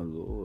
[0.00, 0.39] あの